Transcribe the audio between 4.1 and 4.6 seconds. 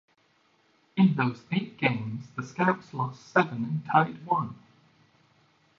one.